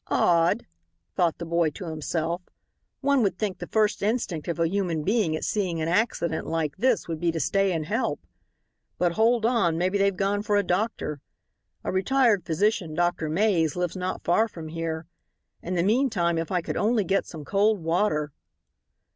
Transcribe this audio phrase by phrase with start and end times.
[0.07, 0.65] "Odd,"
[1.15, 2.41] thought the boy to himself;
[3.01, 6.77] "one would think the first instinct of a human being at seeing an accident like
[6.77, 8.19] this would be to stay and help.
[8.97, 11.21] But, hold on, maybe they've gone for a doctor.
[11.83, 13.29] A retired physician, Dr.
[13.29, 15.05] Mays, lives not far from here.
[15.61, 18.31] In the meantime if I could only get some cold water."